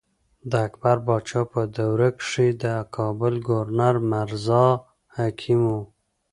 د 0.49 0.51
اکبر 0.67 0.97
باچا 1.07 1.41
په 1.51 1.61
دور 1.75 1.99
کښې 2.19 2.47
د 2.63 2.65
کابل 2.95 3.33
ګورنر 3.47 3.95
مرزا 4.11 4.65
حکيم 5.15 5.61
وو۔ 5.71 5.81